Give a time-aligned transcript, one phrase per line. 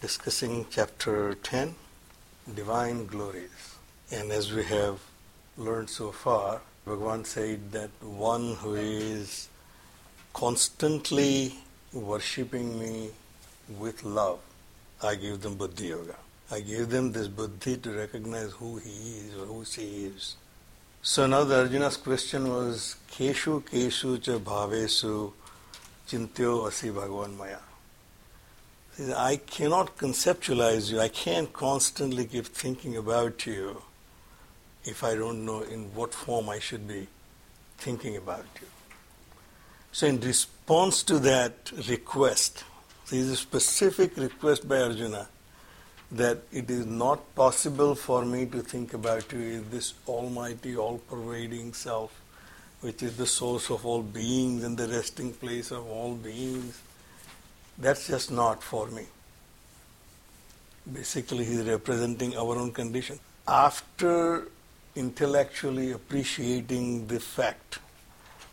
[0.00, 1.74] discussing chapter 10,
[2.54, 3.76] Divine Glories.
[4.10, 4.98] And as we have
[5.58, 9.50] learned so far, Bhagavan said that one who is
[10.32, 11.54] constantly
[11.92, 13.10] worshipping me
[13.78, 14.38] with love,
[15.02, 16.16] I give them buddhi yoga.
[16.50, 20.36] I give them this buddhi to recognize who he is or who she is.
[21.02, 25.32] So now the Arjuna's question was, Keshu Keshu cha bhavesu
[26.08, 27.58] chintyo asi bhagavan maya.
[29.00, 31.00] I cannot conceptualize you.
[31.00, 33.82] I can't constantly keep thinking about you
[34.84, 37.06] if I don't know in what form I should be
[37.78, 38.66] thinking about you.
[39.92, 42.64] So, in response to that request,
[43.08, 45.28] there is a specific request by Arjuna
[46.12, 50.98] that it is not possible for me to think about you as this almighty, all
[50.98, 52.12] pervading self,
[52.82, 56.80] which is the source of all beings and the resting place of all beings.
[57.80, 59.06] That's just not for me.
[60.92, 63.18] Basically, he's representing our own condition.
[63.48, 64.48] After
[64.94, 67.78] intellectually appreciating the fact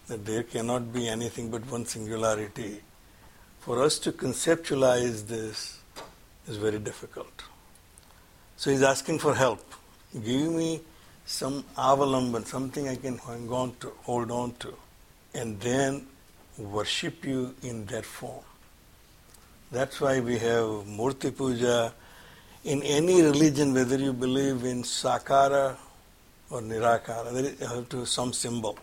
[0.08, 2.82] that there cannot be anything but one singularity,
[3.60, 5.80] for us to conceptualize this
[6.48, 7.44] is very difficult.
[8.56, 9.74] So he's asking for help.
[10.14, 10.80] Give me
[11.26, 14.74] some avalamban, something I can hang on to, hold on to,
[15.34, 16.08] and then
[16.58, 18.46] worship you in that form.
[19.70, 21.94] That's why we have Murti Puja.
[22.64, 25.76] In any religion, whether you believe in Sakara
[26.50, 28.78] or Nirakara, there is have to some symbol.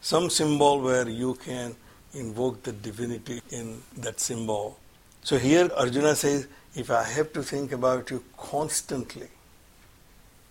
[0.00, 1.76] Some symbol where you can
[2.14, 4.78] invoke the divinity in that symbol.
[5.22, 9.28] So here Arjuna says, if I have to think about you constantly,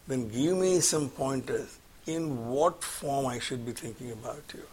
[0.07, 4.63] then give me some pointers in what form I should be thinking about you.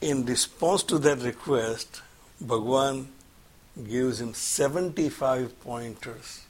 [0.00, 2.02] In response to that request,
[2.40, 3.08] Bhagwan
[3.84, 6.44] gives him 75 pointers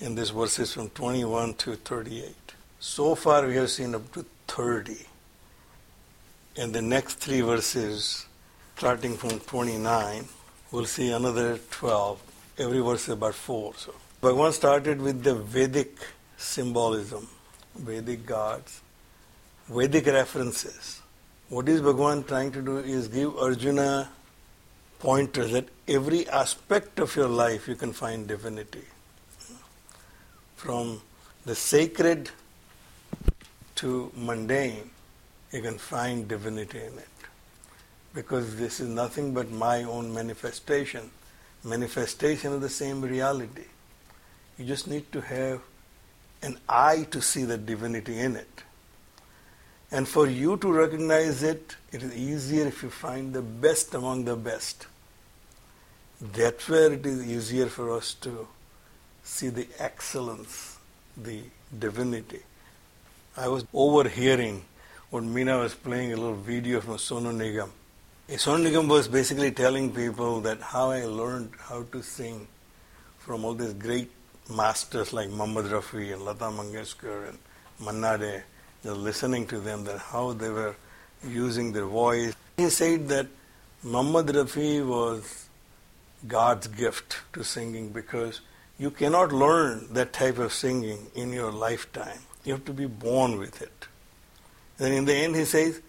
[0.00, 2.34] in these verses from 21 to 38.
[2.80, 4.96] So far, we have seen up to 30.
[6.56, 8.26] In the next three verses,
[8.76, 10.24] starting from 29,
[10.72, 12.20] we'll see another 12.
[12.58, 13.74] Every verse is about four.
[13.76, 15.96] So, Bhagavan started with the Vedic
[16.36, 17.28] symbolism,
[17.76, 18.80] Vedic gods,
[19.68, 21.00] Vedic references.
[21.48, 24.08] What is Bhagavan trying to do is give Arjuna
[25.02, 28.84] pointers that every aspect of your life you can find divinity.
[30.54, 31.00] From
[31.44, 32.30] the sacred
[33.74, 34.90] to mundane,
[35.50, 37.08] you can find divinity in it.
[38.14, 41.10] Because this is nothing but my own manifestation,
[41.64, 43.64] manifestation of the same reality.
[44.56, 45.62] You just need to have
[46.42, 48.62] an eye to see the divinity in it.
[49.90, 54.26] And for you to recognize it, it is easier if you find the best among
[54.26, 54.86] the best.
[56.22, 58.46] That's where it is easier for us to
[59.24, 60.78] see the excellence,
[61.16, 61.40] the
[61.76, 62.38] divinity.
[63.36, 64.62] I was overhearing
[65.10, 67.70] when Meena was playing a little video from Sonu Nigam.
[68.28, 72.46] Sonu Nigam was basically telling people that how I learned how to sing
[73.18, 74.12] from all these great
[74.48, 77.38] masters like Muhammad Rafi and Lata Mangeshkar and
[77.84, 78.44] Manna
[78.84, 80.76] just listening to them, that how they were
[81.26, 82.32] using their voice.
[82.58, 83.26] He said that
[83.82, 85.48] Muhammad Rafi was
[86.26, 88.40] God's gift to singing because
[88.78, 92.18] you cannot learn that type of singing in your lifetime.
[92.44, 93.86] You have to be born with it.
[94.78, 95.80] And in the end, he says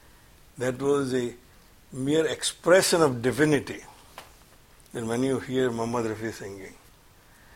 [0.57, 1.33] that was a
[1.91, 3.81] mere expression of divinity.
[4.91, 6.73] Then when you hear Muhammad Rafi singing.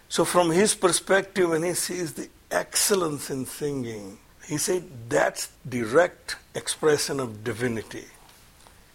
[0.09, 6.37] So, from his perspective, when he sees the excellence in singing, he said that's direct
[6.55, 8.05] expression of divinity.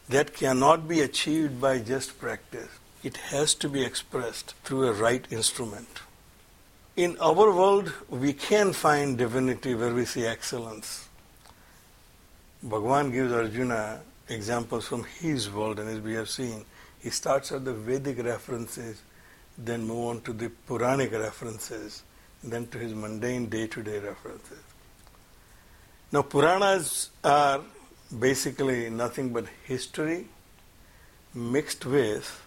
[0.08, 2.70] That cannot be achieved by just practice.
[3.03, 6.01] It has to be expressed through a right instrument.
[6.97, 11.09] In our world, we can find divinity where we see excellence.
[12.65, 16.65] Bhagavan gives Arjuna examples from his world, and as we have seen,
[17.01, 19.03] he starts at the Vedic references
[19.59, 22.03] then move on to the Puranic references,
[22.43, 24.63] then to his mundane day to day references.
[26.11, 27.61] Now, Puranas are
[28.19, 30.27] basically nothing but history
[31.35, 32.43] mixed with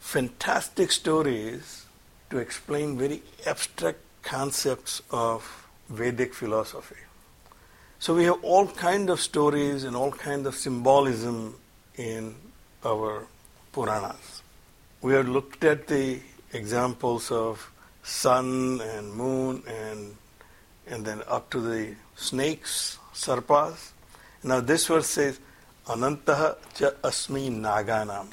[0.00, 1.86] fantastic stories
[2.30, 6.96] to explain very abstract concepts of Vedic philosophy.
[7.98, 11.56] So we have all kind of stories and all kind of symbolism
[11.96, 12.34] in
[12.84, 13.26] our
[13.72, 14.42] Puranas.
[15.00, 16.20] We have looked at the
[16.52, 17.70] examples of
[18.02, 20.16] sun and moon and
[20.90, 23.90] and then up to the snakes, sarpas.
[24.42, 25.38] Now this verse says,
[25.86, 28.26] Anantaha cha asmi naganam.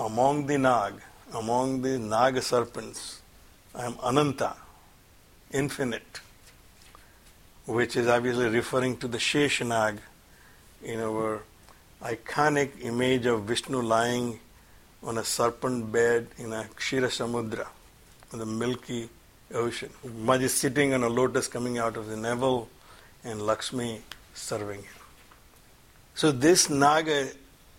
[0.00, 0.94] Among the nag,
[1.34, 3.20] among the Nag serpents,
[3.74, 4.56] I am Ananta,
[5.52, 6.20] infinite,
[7.66, 9.98] which is obviously referring to the Sheshanag
[10.82, 11.42] in our
[12.02, 14.40] iconic image of Vishnu lying
[15.02, 17.66] on a serpent bed in a Kshira Samudra,
[18.32, 19.06] in the milky
[19.52, 19.90] ocean.
[20.16, 22.70] Maj sitting on a lotus coming out of the navel
[23.22, 24.00] and Lakshmi
[24.32, 25.02] serving him.
[26.14, 27.28] So this Naga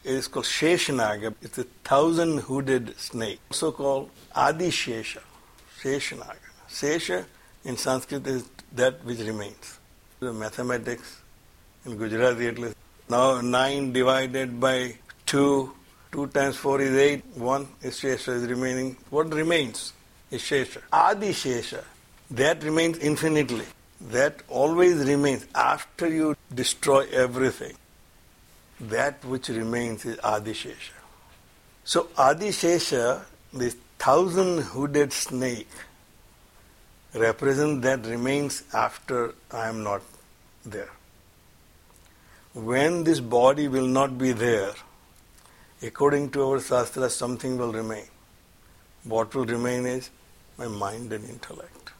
[0.03, 1.33] is called Sheshanaga.
[1.41, 5.19] It's a thousand hooded snake, also called Adi Shesha,
[5.81, 6.35] Sheshanaga.
[6.69, 7.25] Shesha
[7.63, 9.79] in Sanskrit is that which remains.
[10.19, 11.21] The mathematics
[11.85, 12.75] in Gujarati at least.
[13.09, 14.95] Now 9 divided by
[15.25, 15.73] 2,
[16.11, 18.97] 2 times 4 is 8, 1 is Shesha is remaining.
[19.09, 19.93] What remains
[20.29, 20.81] is Shesha.
[20.91, 21.83] Adi Shesha,
[22.31, 23.65] that remains infinitely.
[24.09, 27.75] That always remains after you destroy everything.
[28.81, 30.97] That which remains is Adi Shesha.
[31.83, 33.21] So Adi Shesha,
[33.53, 35.69] this thousand hooded snake,
[37.13, 40.01] represent that remains after I am not
[40.65, 40.89] there.
[42.53, 44.73] When this body will not be there,
[45.83, 48.07] according to our Shastra, something will remain.
[49.03, 50.09] What will remain is
[50.57, 51.91] my mind and intellect.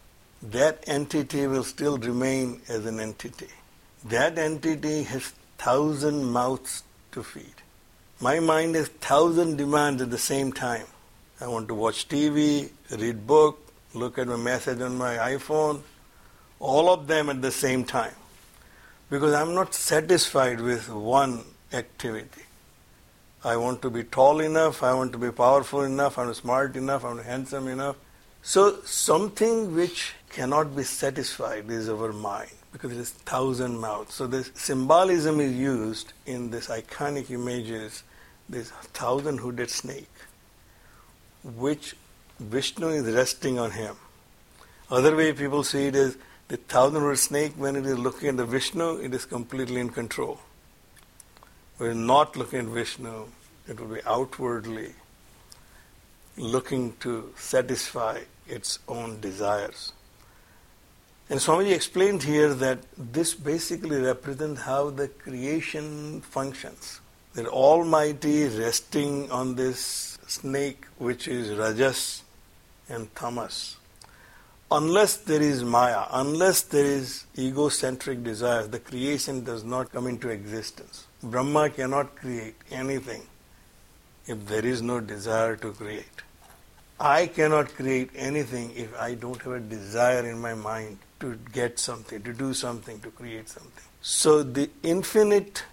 [0.42, 3.50] That entity will still remain as an entity.
[4.06, 5.32] That entity has
[5.62, 7.62] thousand mouths to feed.
[8.20, 10.88] My mind has thousand demands at the same time.
[11.40, 13.60] I want to watch TV, read book,
[13.94, 15.82] look at my message on my iPhone,
[16.60, 18.16] all of them at the same time.
[19.12, 21.44] Because I'm not satisfied with one
[21.74, 22.46] activity.
[23.44, 27.06] I want to be tall enough, I want to be powerful enough, I'm smart enough,
[27.06, 27.98] I'm handsome enough.
[28.42, 34.14] So something which cannot be satisfied is our mind because it is thousand mouths.
[34.14, 38.04] So this symbolism is used in this iconic images,
[38.48, 40.10] this thousand hooded snake,
[41.44, 41.96] which
[42.40, 43.96] Vishnu is resting on him.
[44.90, 48.38] Other way people see it is the thousand hooded snake when it is looking at
[48.38, 50.40] the Vishnu, it is completely in control.
[51.78, 53.28] When not looking at Vishnu,
[53.68, 54.94] it will be outwardly
[56.38, 59.94] looking to satisfy its own desires.
[61.32, 67.00] And Swamiji explained here that this basically represents how the creation functions.
[67.36, 72.24] That Almighty resting on this snake which is Rajas
[72.90, 73.78] and Tamas.
[74.70, 80.28] Unless there is Maya, unless there is egocentric desire, the creation does not come into
[80.28, 81.08] existence.
[81.24, 83.22] Brahma cannot create anything
[84.28, 86.24] if there is no desire to create.
[87.00, 91.80] I cannot create anything if I don't have a desire in my mind to get
[91.80, 93.84] something, to do something, to create something.
[94.02, 95.64] So the infinite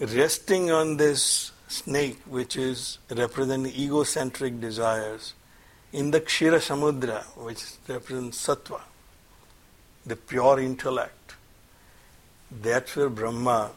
[0.00, 5.34] resting on this snake, which is representing egocentric desires,
[5.92, 8.80] in the Kshira Samudra, which represents Sattva,
[10.06, 11.34] the pure intellect,
[12.50, 13.70] that's where Brahma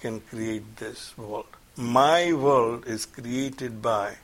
[0.00, 1.46] can create this world.
[1.76, 4.16] My world is created by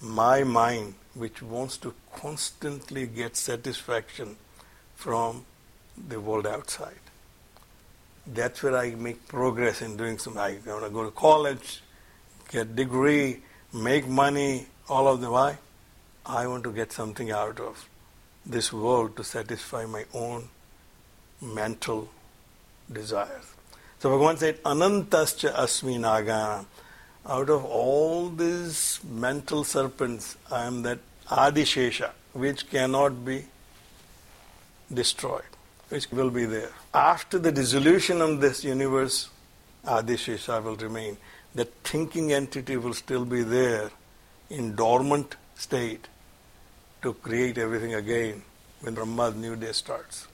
[0.00, 4.36] my mind, which wants to constantly get satisfaction
[4.94, 5.44] from
[6.08, 7.00] the world outside.
[8.26, 10.40] That's where I make progress in doing something.
[10.40, 11.82] I want to go to college,
[12.50, 13.40] get degree,
[13.72, 15.58] make money, all of the why?
[16.26, 17.88] I want to get something out of
[18.44, 20.48] this world to satisfy my own
[21.40, 22.08] mental
[22.92, 23.54] desires.
[23.98, 26.64] So Bhagavan said, Anantascha asmi naga.
[27.26, 33.44] Out of all these mental serpents, I am that Adishesha, which cannot be
[34.92, 35.42] destroyed,
[35.88, 36.70] which will be there.
[36.92, 39.28] After the dissolution of this universe,
[39.84, 41.16] Adishesha will remain.
[41.54, 43.90] That thinking entity will still be there
[44.50, 46.08] in dormant state
[47.02, 48.42] to create everything again
[48.80, 50.28] when Brahma's new day starts.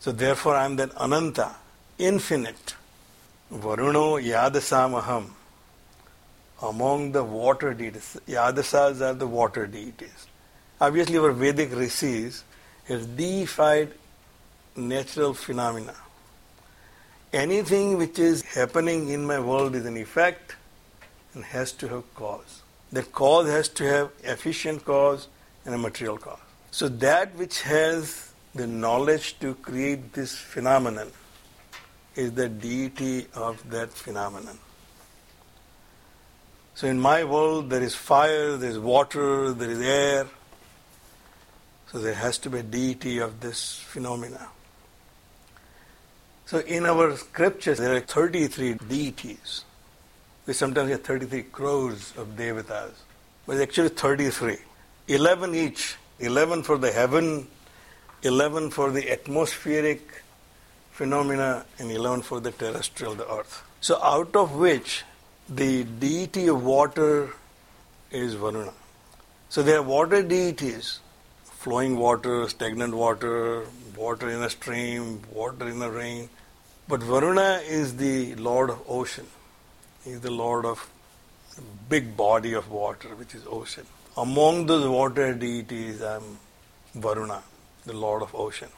[0.00, 1.54] So therefore I am that Ananta,
[1.98, 2.74] infinite.
[3.52, 5.30] Varuno Yadasamaham.
[6.62, 8.16] among the water deities.
[8.26, 10.26] Yadasas are the water deities.
[10.80, 12.44] Obviously, our Vedic rishis
[12.88, 13.92] have deified
[14.76, 15.94] natural phenomena.
[17.32, 20.56] Anything which is happening in my world is an effect
[21.34, 22.62] and has to have cause.
[22.92, 25.28] That cause has to have efficient cause
[25.64, 26.38] and a material cause.
[26.70, 31.10] So that which has the knowledge to create this phenomenon
[32.14, 34.58] is the deity of that phenomenon.
[36.74, 40.26] So in my world there is fire, there is water, there is air.
[41.90, 44.48] So there has to be a deity of this phenomena.
[46.46, 49.64] So in our scriptures there are 33 deities.
[50.46, 52.92] We sometimes get 33 crores of devatas,
[53.46, 54.58] but actually 33.
[55.08, 55.96] 11 each.
[56.20, 57.46] 11 for the heaven,
[58.22, 60.22] 11 for the atmospheric
[60.92, 63.62] phenomena, and 11 for the terrestrial, the earth.
[63.80, 65.02] So out of which
[65.48, 67.30] the deity of water
[68.12, 68.72] is Varuna.
[69.48, 71.00] So there are water deities,
[71.64, 73.64] flowing water, stagnant water,
[73.96, 76.28] water in a stream, water in a rain.
[76.86, 79.26] But Varuna is the lord of ocean.
[80.04, 80.86] He is the lord of
[81.88, 83.86] big body of water, which is ocean.
[84.18, 86.38] Among those water deities, I am
[86.94, 87.42] Varuna,
[87.86, 88.68] the lord of ocean.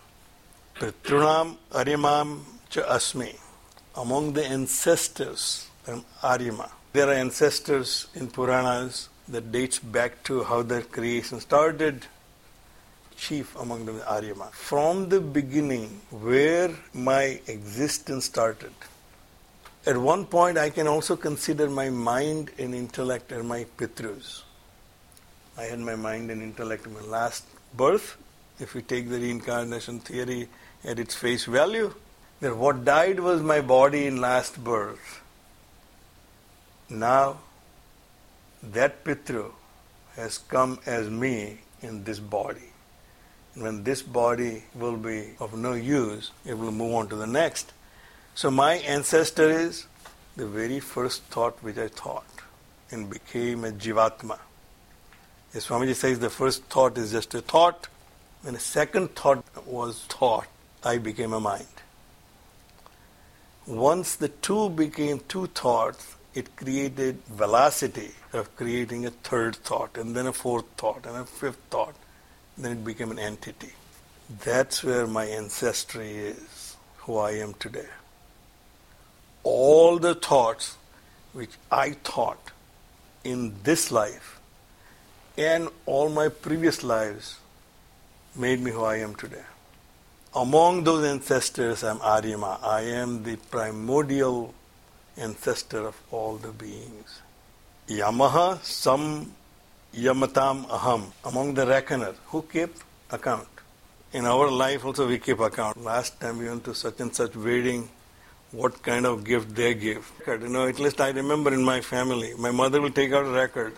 [0.77, 2.41] Pitrunam Arimam
[2.71, 3.37] cha Asmi.
[3.97, 6.71] Among the ancestors, I am Aryama.
[6.93, 12.07] There are ancestors in Puranas that dates back to how their creation started.
[13.17, 14.51] Chief among them Aryama.
[14.53, 18.73] From the beginning, where my existence started,
[19.87, 24.43] at one point, I can also consider my mind and intellect as my pitrus.
[25.57, 27.45] I had my mind and intellect in my last
[27.75, 28.17] birth.
[28.59, 30.49] If we take the reincarnation theory
[30.85, 31.95] at its face value,
[32.41, 35.23] that what died was my body in last birth.
[36.91, 37.39] Now,
[38.63, 39.53] that pitru
[40.17, 42.73] has come as me in this body.
[43.57, 47.27] And when this body will be of no use, it will move on to the
[47.27, 47.73] next.
[48.35, 49.87] So my ancestor is
[50.37, 52.27] the very first thought which I thought
[52.91, 54.39] and became a jivatma.
[55.55, 57.89] As Swamiji says, the first thought is just a thought.
[58.43, 60.47] When a second thought was thought,
[60.85, 61.67] I became a mind.
[63.67, 70.15] Once the two became two thoughts, it created velocity of creating a third thought, and
[70.15, 71.95] then a fourth thought, and a fifth thought.
[72.59, 73.73] Then it became an entity.
[74.45, 77.89] That's where my ancestry is, who I am today
[79.47, 80.77] all the thoughts
[81.33, 82.51] which I thought
[83.23, 84.41] in this life
[85.39, 87.39] and all my previous lives
[88.35, 89.47] made me who I am today.
[90.35, 92.59] Among those ancestors, I'm Aryama.
[92.63, 94.53] I am the primordial
[95.17, 97.21] ancestor of all the beings.
[97.87, 99.33] Yamaha sam
[99.95, 101.05] yamatam aham.
[101.25, 103.49] Among the reckoner, who kept account?
[104.13, 105.83] In our life also we keep account.
[105.83, 107.89] Last time we went to such and such wedding,
[108.53, 110.11] what kind of gift they give.
[110.27, 113.31] You know, at least I remember in my family, my mother will take out a
[113.31, 113.75] record.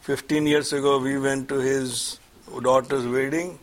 [0.00, 2.18] 15 years ago, we went to his
[2.62, 3.58] daughter's wedding,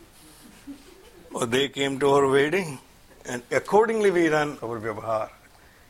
[1.32, 2.78] or they came to our wedding,
[3.26, 5.28] and accordingly we run our vyavahar.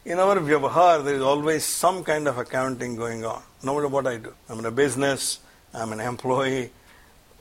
[0.05, 4.07] In our vyavahar, there is always some kind of accounting going on, no matter what
[4.07, 4.35] I do.
[4.49, 5.38] I'm in a business,
[5.75, 6.71] I'm an employee,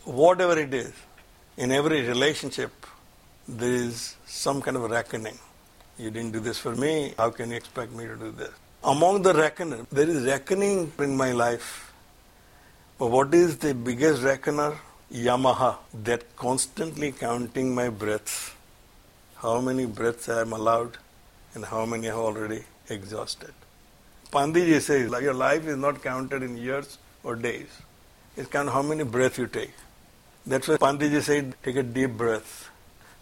[0.05, 0.93] whatever it is.
[1.57, 2.71] In every relationship,
[3.47, 5.37] there is some kind of reckoning.
[5.97, 7.13] You didn't do this for me.
[7.17, 8.51] How can you expect me to do this?
[8.83, 11.93] Among the reckoner, there is reckoning in my life.
[12.97, 14.77] But what is the biggest reckoner?
[15.11, 18.51] Yamaha, that constantly counting my breaths.
[19.35, 20.97] How many breaths I am allowed
[21.53, 23.53] and how many I have already exhausted.
[24.31, 27.67] Pandiji says your life is not counted in years or days.
[28.37, 29.73] It's counted how many breaths you take.
[30.45, 32.69] That's why Pandiji said take a deep breath.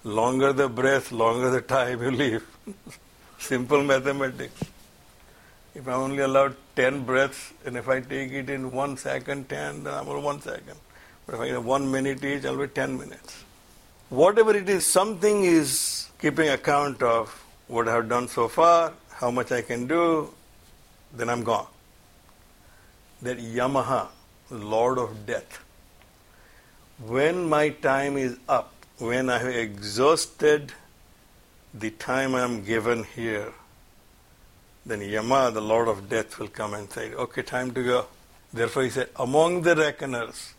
[0.04, 2.46] Longer the breath, longer the time you live.
[3.40, 4.64] Simple mathematics.
[5.76, 9.84] If I'm only allowed 10 breaths, and if I take it in one second, 10,
[9.84, 10.78] then I'm only one second.
[11.26, 13.44] But if I have one minute each, I'll be 10 minutes.
[14.10, 17.30] Whatever it is, something is keeping account of
[17.68, 20.34] what I have done so far, how much I can do,
[21.14, 21.68] then I'm gone.
[23.22, 24.08] That Yamaha,
[24.50, 25.64] Lord of Death.
[27.06, 30.74] When my time is up, when I have exhausted
[31.74, 33.54] the time I am given here,
[34.86, 38.06] then Yama, the Lord of Death, will come and say, Okay, time to go.
[38.52, 40.54] Therefore, he said, Among the reckoners,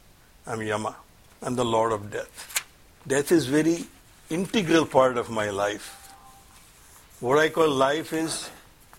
[0.46, 0.96] I'm Yama.
[1.42, 2.64] I'm the Lord of Death.
[3.06, 3.84] Death is very
[4.28, 6.12] integral part of my life.
[7.20, 8.48] What I call life is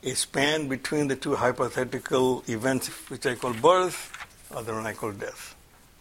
[0.03, 4.11] a span between the two hypothetical events, which I call birth,
[4.53, 5.55] one I call death.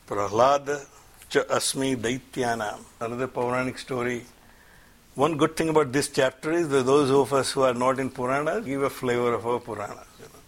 [0.06, 0.84] Prahlada
[1.28, 2.80] cha asmi daityanam.
[3.00, 4.24] Another Puranic story.
[5.14, 8.10] One good thing about this chapter is that those of us who are not in
[8.10, 10.06] Purana give a flavor of our Puranas.
[10.18, 10.40] You know.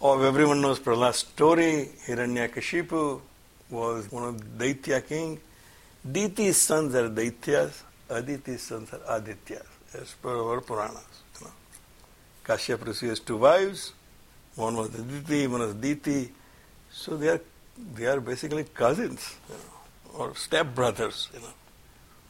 [0.00, 1.90] Or everyone knows Prahlad's story.
[2.06, 3.20] Hiranyakashipu
[3.70, 5.40] was one of the Daitya king.
[6.06, 11.04] Diti's sons are Daityas, Aditi's sons are Adityas, as per our Puranas.
[11.40, 11.52] You know.
[12.44, 13.92] Kashyap Rishi two wives.
[14.54, 16.32] One was Aditi, one was Diti.
[16.98, 17.40] So they are
[17.94, 21.54] they are basically cousins, you know, or step brothers, you know.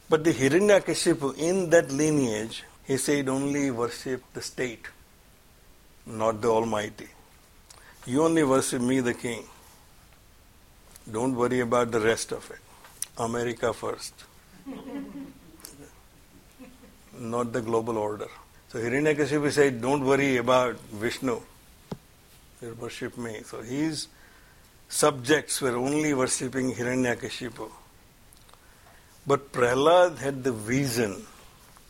[0.07, 4.85] But the Hiranyakashipu, in that lineage, he said only worship the state,
[6.05, 7.07] not the Almighty.
[8.05, 9.43] You only worship me, the king.
[11.11, 12.59] Don't worry about the rest of it.
[13.17, 14.13] America first.
[17.19, 18.27] not the global order.
[18.67, 21.41] So Hiranyakashipu said, Don't worry about Vishnu.
[22.61, 23.41] You worship me.
[23.43, 24.07] So his
[24.89, 27.69] subjects were only worshipping Hiranyakashipu.
[29.25, 31.25] But Prahlad had the vision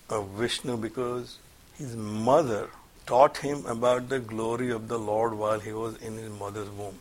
[0.10, 1.38] of Vishnu because
[1.78, 2.70] his mother
[3.06, 7.00] taught him about the glory of the Lord while he was in his mother's womb.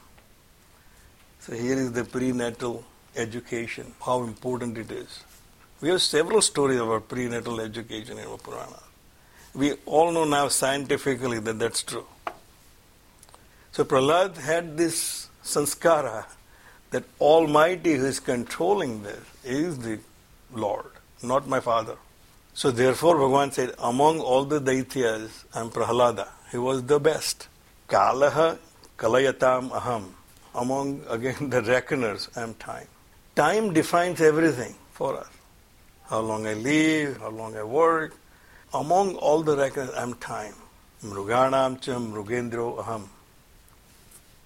[1.40, 2.84] So here is the prenatal
[3.16, 5.24] education, how important it is.
[5.80, 8.38] We have several stories about prenatal education in our.
[9.54, 12.06] We all know now scientifically that that's true.
[13.72, 16.24] So Prahlad had this sanskara
[16.90, 19.98] that Almighty who is controlling this is the
[20.52, 20.90] Lord,
[21.22, 21.96] not my father.
[22.54, 26.28] So therefore Bhagavan said, among all the Daityas, I am Prahlada.
[26.50, 27.48] He was the best.
[27.88, 28.58] Kalaha
[28.96, 30.10] kalayatam aham.
[30.54, 32.88] Among, again, the reckoners, I am time.
[33.36, 35.28] Time defines everything for us.
[36.06, 38.16] How long I live, how long I work.
[38.74, 40.54] Among all the reckoners, I am time.
[41.04, 43.08] Mruganam cham mrugendro aham.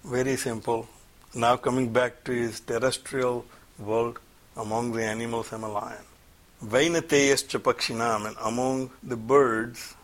[0.04, 0.88] Very simple.
[1.32, 3.44] Now coming back to his terrestrial
[3.78, 4.18] world,
[4.56, 6.04] among the animals I'm a lion.
[6.64, 9.94] Vainateyascha pakshinam, and among the birds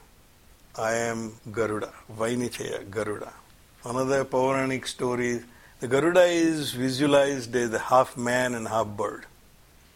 [0.77, 1.93] I am Garuda.
[2.17, 3.33] Vainateya, Garuda.
[3.85, 5.43] Another Puranic story,
[5.81, 9.27] the Garuda is visualized as a half man and half bird.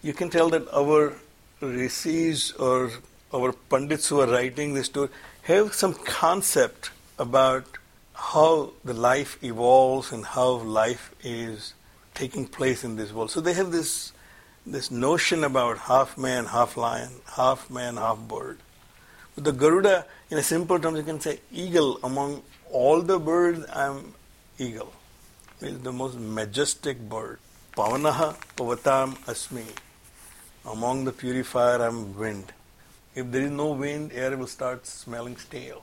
[0.02, 1.12] You can tell that our
[1.60, 2.90] rishis or
[3.32, 5.10] our pandits who are writing this story
[5.42, 7.64] have some concept about
[8.22, 11.74] how the life evolves and how life is
[12.14, 13.30] taking place in this world.
[13.30, 14.12] So they have this
[14.64, 18.58] this notion about half man, half lion, half man, half bird.
[19.35, 21.98] With the Garuda, in a simple terms, you can say eagle.
[22.04, 24.14] Among all the birds, I'm
[24.56, 24.92] eagle.
[25.61, 27.40] It is the most majestic bird.
[27.76, 29.66] Pavanaha pavatam asmi.
[30.64, 32.52] Among the purifier, I'm wind.
[33.16, 35.82] If there is no wind, air will start smelling stale.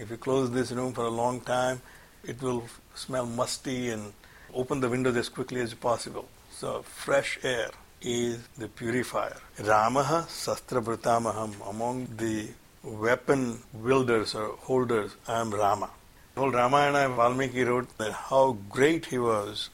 [0.00, 1.82] If you close this room for a long time,
[2.24, 4.14] it will smell musty and
[4.54, 6.26] open the windows as quickly as possible.
[6.50, 7.68] So fresh air
[8.00, 9.36] is the purifier.
[9.58, 11.68] Ramaha Sastrabratamaham.
[11.68, 12.48] Among the
[12.82, 15.90] weapon wielders or holders, I am Rama.
[16.34, 19.68] Whole Ramayana Valmiki wrote that how great he was.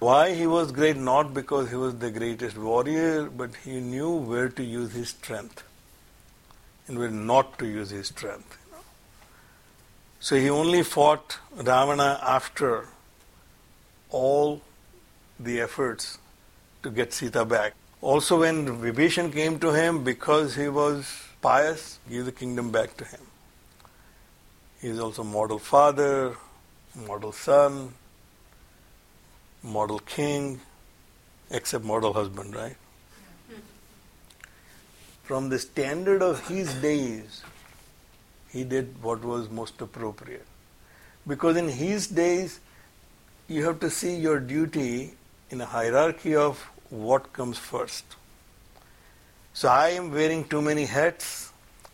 [0.00, 0.96] Why he was great?
[0.96, 5.62] Not because he was the greatest warrior, but he knew where to use his strength
[6.88, 8.57] and where not to use his strength.
[10.20, 12.86] So he only fought Ravana after
[14.10, 14.60] all
[15.38, 16.18] the efforts
[16.82, 17.74] to get Sita back.
[18.00, 21.06] Also, when Vibhishan came to him because he was
[21.40, 23.20] pious, give the kingdom back to him.
[24.80, 26.36] He is also model father,
[26.94, 27.94] model son,
[29.62, 30.60] model king,
[31.50, 32.76] except model husband, right?
[33.48, 33.60] Hmm.
[35.24, 37.42] From the standard of his days,
[38.50, 40.46] he did what was most appropriate.
[41.26, 42.60] Because in his days,
[43.48, 45.12] you have to see your duty
[45.50, 46.58] in a hierarchy of
[46.90, 48.04] what comes first.
[49.52, 51.52] So I am wearing too many hats.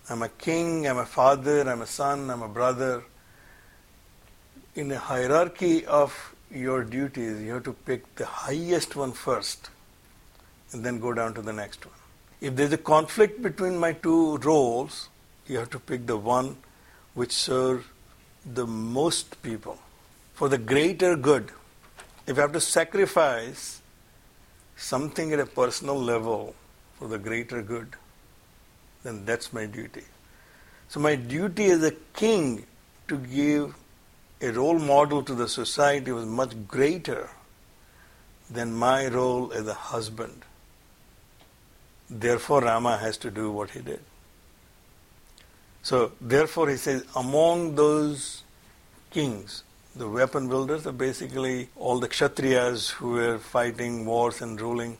[0.09, 3.05] I'm a king, I'm a father, I'm a son, I'm a brother.
[4.75, 9.71] In a hierarchy of your duties, you have to pick the highest one first
[10.73, 11.95] and then go down to the next one.
[12.41, 15.09] If there's a conflict between my two roles,
[15.47, 16.57] you have to pick the one
[17.15, 17.85] which serves
[18.45, 19.79] the most people
[20.35, 21.51] for the greater good.
[22.27, 23.81] If I have to sacrifice
[24.77, 26.55] something at a personal level
[26.99, 27.95] for the greater good,
[29.03, 30.05] then that's my duty.
[30.89, 32.67] So, my duty as a king
[33.09, 33.75] to give
[34.41, 37.31] a role model to the society was much greater
[38.51, 40.43] than my role as a husband.
[42.11, 44.01] Therefore, Rama has to do what he did.
[45.85, 48.43] So therefore he says, among those
[49.11, 54.97] kings, the weapon builders are basically all the Kshatriyas who were fighting wars and ruling.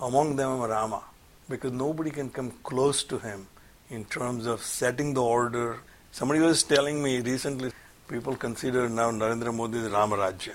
[0.00, 1.02] Among them Rama,
[1.48, 3.48] because nobody can come close to him
[3.90, 5.78] in terms of setting the order.
[6.12, 7.72] Somebody was telling me recently,
[8.06, 10.54] people consider now Narendra Modi is Ramarajya.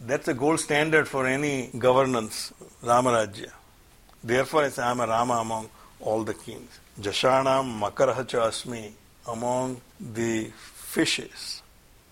[0.00, 3.50] That's a gold standard for any governance, Ramarajya.
[4.22, 5.68] Therefore, I say I'm a Rama among
[6.00, 6.78] all the kings.
[7.00, 8.92] Jashanam Makarahacha Asmi,
[9.26, 11.62] among the fishes,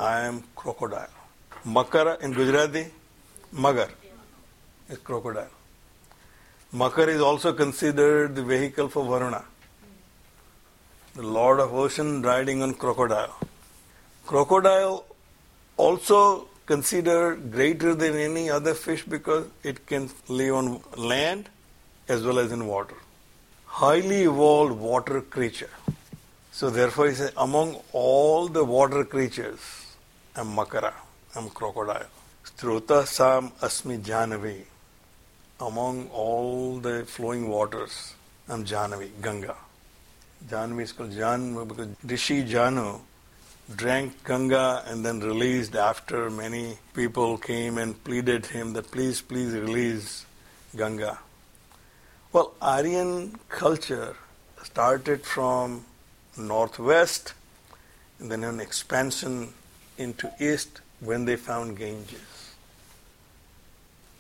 [0.00, 1.10] I am crocodile.
[1.66, 2.86] Makara in Gujarati,
[3.54, 3.90] Magar
[4.88, 5.50] is crocodile.
[6.72, 9.44] Makar is also considered the vehicle for Varuna,
[11.14, 13.36] the lord of ocean riding on crocodile.
[14.26, 15.04] Crocodile
[15.76, 21.50] also considered greater than any other fish because it can live on land
[22.08, 22.96] as well as in water.
[23.68, 25.70] Highly evolved water creature.
[26.50, 29.60] So therefore he says, among all the water creatures,
[30.34, 30.92] I'm Makara,
[31.36, 32.06] I'm crocodile.
[32.44, 34.64] Strota Sam Asmi Jahnavi
[35.60, 38.14] among all the flowing waters,
[38.48, 39.56] I'm Jahnavi, Ganga.
[40.48, 43.00] Jahnavi is called Jan because Rishi Jahnu
[43.74, 49.52] drank Ganga and then released after many people came and pleaded him that please, please
[49.52, 50.24] release
[50.76, 51.18] Ganga.
[52.30, 54.14] Well, Aryan culture
[54.62, 55.86] started from
[56.36, 57.32] northwest
[58.18, 59.54] and then an expansion
[59.96, 62.54] into east when they found Ganges.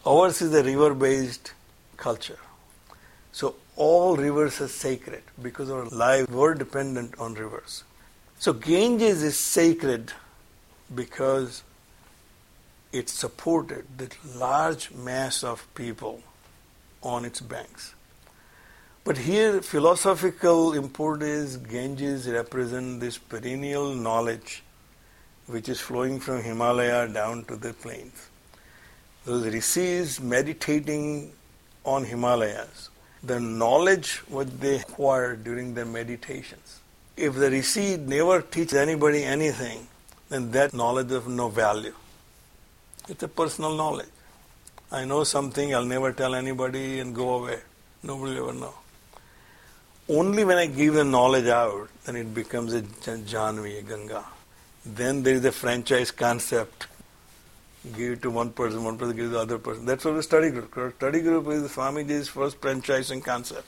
[0.06, 1.52] Ours is a river based
[1.98, 2.38] culture.
[3.32, 7.84] So all rivers are sacred because our lives were dependent on rivers.
[8.38, 10.12] So Ganges is sacred
[10.94, 11.62] because
[12.90, 16.22] it supported the large mass of people
[17.02, 17.94] on its banks.
[19.08, 24.62] But here philosophical import is Ganges represent this perennial knowledge
[25.46, 28.28] which is flowing from Himalaya down to the plains
[29.24, 31.32] those rishis meditating
[31.84, 32.90] on Himalayas,
[33.22, 36.80] the knowledge what they acquired during their meditations.
[37.16, 39.88] If the rishi never teaches anybody anything,
[40.28, 41.94] then that knowledge is of no value.
[43.08, 44.12] It's a personal knowledge.
[44.92, 47.60] I know something, I'll never tell anybody and go away.
[48.02, 48.74] Nobody will ever know.
[50.08, 54.24] Only when I give the knowledge out, then it becomes a Janvi, a Ganga.
[54.86, 56.86] Then there is a franchise concept
[57.96, 59.84] give it to one person, one person gives to the other person.
[59.84, 60.94] That's what the study group.
[60.96, 63.66] Study group is Swamiji's first franchising concept.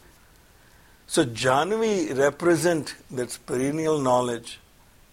[1.07, 4.61] So Janvi represent that perennial knowledge,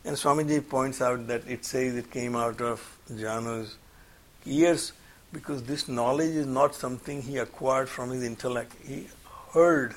[0.06, 3.78] and Swamiji points out that it says it came out of Jahnu's
[4.46, 4.94] ears
[5.34, 8.74] because this knowledge is not something he acquired from his intellect.
[8.86, 9.08] He
[9.54, 9.96] heard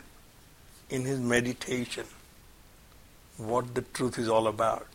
[0.90, 2.05] in his meditation
[3.38, 4.87] what the truth is all about,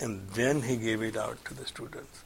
[0.00, 2.24] and then he gave it out to the students.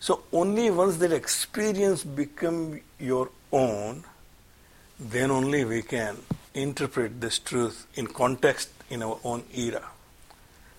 [0.00, 4.04] So only once that experience become your own,
[4.98, 6.16] then only we can
[6.54, 9.84] interpret this truth in context in our own era.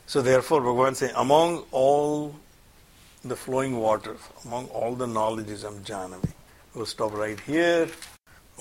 [0.08, 2.36] So therefore Bhagavan says, among all
[3.24, 6.34] the flowing waters, among all the knowledges of Jahnavi.
[6.74, 7.88] We'll stop right here.